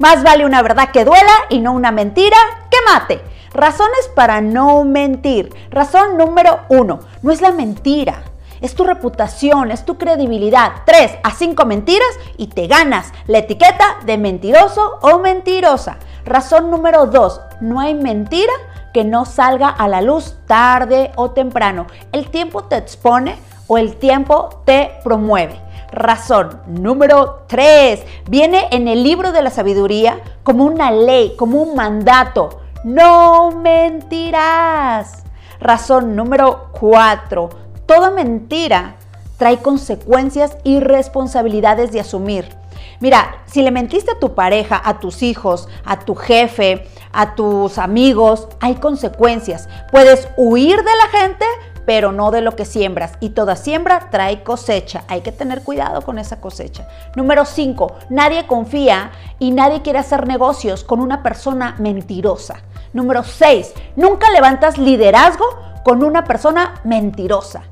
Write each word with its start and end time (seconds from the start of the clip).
Más 0.00 0.22
vale 0.22 0.46
una 0.46 0.62
verdad 0.62 0.92
que 0.92 1.04
duela 1.04 1.30
y 1.50 1.58
no 1.60 1.72
una 1.72 1.92
mentira 1.92 2.38
que 2.70 2.78
mate. 2.90 3.20
Razones 3.52 4.10
para 4.14 4.40
no 4.40 4.82
mentir. 4.82 5.54
Razón 5.68 6.16
número 6.16 6.60
uno, 6.70 7.00
no 7.20 7.30
es 7.30 7.42
la 7.42 7.52
mentira. 7.52 8.22
Es 8.62 8.74
tu 8.74 8.84
reputación, 8.84 9.70
es 9.70 9.84
tu 9.84 9.98
credibilidad. 9.98 10.72
Tres 10.86 11.18
a 11.22 11.32
cinco 11.32 11.66
mentiras 11.66 12.08
y 12.38 12.46
te 12.46 12.66
ganas 12.66 13.12
la 13.26 13.38
etiqueta 13.40 13.98
de 14.06 14.16
mentiroso 14.16 15.00
o 15.02 15.18
mentirosa. 15.18 15.98
Razón 16.24 16.70
número 16.70 17.04
dos, 17.04 17.42
no 17.60 17.78
hay 17.78 17.92
mentira 17.92 18.54
que 18.94 19.04
no 19.04 19.26
salga 19.26 19.68
a 19.68 19.86
la 19.86 20.00
luz 20.00 20.34
tarde 20.46 21.12
o 21.16 21.32
temprano. 21.32 21.86
El 22.12 22.30
tiempo 22.30 22.64
te 22.64 22.78
expone 22.78 23.36
o 23.66 23.76
el 23.76 23.96
tiempo 23.96 24.62
te 24.64 24.92
promueve. 25.04 25.60
Razón 25.92 26.60
número 26.66 27.44
3. 27.48 28.04
Viene 28.28 28.68
en 28.70 28.88
el 28.88 29.02
libro 29.02 29.32
de 29.32 29.42
la 29.42 29.50
sabiduría 29.50 30.20
como 30.42 30.64
una 30.64 30.90
ley, 30.90 31.34
como 31.36 31.62
un 31.62 31.74
mandato. 31.74 32.60
No 32.84 33.50
mentirás. 33.50 35.24
Razón 35.60 36.16
número 36.16 36.68
4. 36.78 37.50
Toda 37.86 38.10
mentira 38.10 38.96
trae 39.36 39.58
consecuencias 39.58 40.56
y 40.64 40.80
responsabilidades 40.80 41.92
de 41.92 42.00
asumir. 42.00 42.60
Mira, 43.00 43.42
si 43.46 43.62
le 43.62 43.70
mentiste 43.70 44.12
a 44.12 44.18
tu 44.18 44.34
pareja, 44.34 44.80
a 44.84 45.00
tus 45.00 45.22
hijos, 45.22 45.68
a 45.84 46.00
tu 46.00 46.14
jefe, 46.14 46.86
a 47.12 47.34
tus 47.34 47.78
amigos, 47.78 48.48
hay 48.60 48.74
consecuencias. 48.74 49.68
Puedes 49.90 50.28
huir 50.36 50.76
de 50.76 50.96
la 50.96 51.18
gente, 51.18 51.44
pero 51.90 52.12
no 52.12 52.30
de 52.30 52.40
lo 52.40 52.54
que 52.54 52.66
siembras. 52.66 53.14
Y 53.18 53.30
toda 53.30 53.56
siembra 53.56 54.10
trae 54.12 54.44
cosecha. 54.44 55.02
Hay 55.08 55.22
que 55.22 55.32
tener 55.32 55.64
cuidado 55.64 56.02
con 56.02 56.20
esa 56.20 56.40
cosecha. 56.40 56.86
Número 57.16 57.44
5. 57.44 57.96
Nadie 58.10 58.46
confía 58.46 59.10
y 59.40 59.50
nadie 59.50 59.82
quiere 59.82 59.98
hacer 59.98 60.28
negocios 60.28 60.84
con 60.84 61.00
una 61.00 61.24
persona 61.24 61.74
mentirosa. 61.80 62.62
Número 62.92 63.24
6. 63.24 63.74
Nunca 63.96 64.30
levantas 64.30 64.78
liderazgo 64.78 65.44
con 65.82 66.04
una 66.04 66.22
persona 66.22 66.80
mentirosa. 66.84 67.64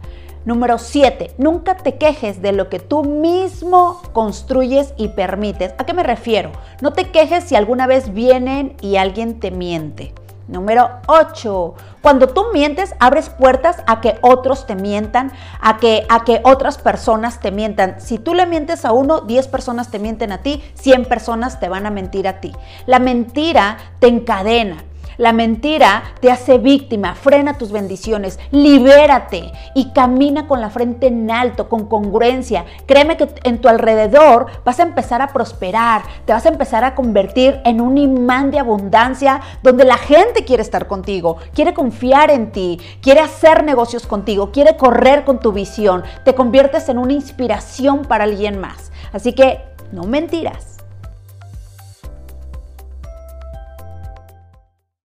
Número 0.45 0.79
7. 0.79 1.35
Nunca 1.39 1.77
te 1.77 1.97
quejes 1.97 2.43
de 2.43 2.51
lo 2.51 2.69
que 2.69 2.81
tú 2.81 3.05
mismo 3.05 4.03
construyes 4.13 4.95
y 4.97 5.11
permites. 5.11 5.75
¿A 5.79 5.87
qué 5.87 5.95
me 5.95 6.03
refiero? 6.03 6.51
No 6.81 6.93
te 6.93 7.13
quejes 7.13 7.45
si 7.45 7.55
alguna 7.55 7.87
vez 7.87 8.13
vienen 8.13 8.75
y 8.81 8.97
alguien 8.97 9.39
te 9.39 9.53
miente. 9.53 10.13
Número 10.49 10.89
8. 11.07 11.75
Cuando 12.01 12.29
tú 12.29 12.47
mientes, 12.55 12.95
abres 13.01 13.29
puertas 13.29 13.85
a 13.87 14.01
que 14.01 14.19
otros 14.23 14.67
te 14.67 14.75
mientan, 14.75 15.31
a 15.61 15.77
que, 15.77 16.07
a 16.09 16.25
que 16.25 16.41
otras 16.43 16.79
personas 16.79 17.41
te 17.41 17.51
mientan. 17.51 18.01
Si 18.01 18.19
tú 18.19 18.35
le 18.35 18.47
mientes 18.47 18.87
a 18.87 18.93
uno, 18.93 19.21
10 19.21 19.47
personas 19.49 19.91
te 19.91 19.99
mienten 19.99 20.33
a 20.33 20.39
ti, 20.39 20.65
100 20.75 21.05
personas 21.05 21.61
te 21.61 21.69
van 21.69 21.85
a 21.85 21.91
mentir 21.91 22.27
a 22.27 22.41
ti. 22.41 22.53
La 22.87 22.99
mentira 22.99 23.77
te 24.01 24.09
encadena. 24.09 24.85
La 25.19 25.33
mentira 25.33 26.05
te 26.21 26.31
hace 26.31 26.59
víctima, 26.59 27.17
frena 27.17 27.59
tus 27.59 27.73
bendiciones, 27.73 28.39
libérate 28.53 29.51
y 29.75 29.91
camina 29.91 30.47
con 30.47 30.61
la 30.61 30.71
frente 30.71 31.09
en 31.09 31.29
alto, 31.29 31.69
con 31.69 31.87
congruencia. 31.87 32.65
Créeme 32.87 33.17
que 33.17 33.29
en 33.43 33.61
tu 33.61 33.69
alrededor 33.69 34.47
vas 34.65 34.79
a 34.79 34.85
empezar 34.85 35.21
a 35.21 35.33
prosperar, 35.33 36.03
te 36.25 36.33
vas 36.33 36.47
a 36.47 36.51
empezar 36.51 36.85
a 36.85 36.95
convertir 36.95 37.61
en 37.65 37.81
un 37.81 37.99
imán 37.99 38.53
de 38.53 38.61
abundancia 38.61 39.41
donde 39.65 39.85
la 39.85 39.99
gente 39.99 40.45
quiere 40.45 40.63
estar 40.63 40.87
contigo, 40.87 41.39
quiere 41.53 41.75
confiar 41.75 42.31
en 42.31 42.53
ti, 42.53 42.81
quiere 43.03 43.19
hacer 43.19 43.65
negocios 43.65 44.07
contigo, 44.07 44.53
quiere 44.53 44.77
correr 44.77 45.25
con 45.25 45.41
tu 45.41 45.51
visión, 45.51 46.05
te 46.25 46.37
conviertes 46.37 46.89
en 46.89 46.99
una 46.99 47.15
inspiración 47.15 48.05
para 48.05 48.23
alguien 48.23 48.61
más. 48.61 48.93
Así 49.13 49.33
que 49.33 49.63
no 49.91 50.05
mentirás. 50.05 50.78